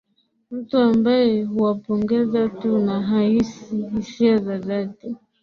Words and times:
mtu 0.51 0.77
ambaye 0.77 1.43
huwapongeza 1.43 2.49
tu 2.49 2.77
na 2.77 3.01
hahisi 3.03 3.81
hisia 3.95 4.37
za 4.37 4.57
dhati 4.57 5.15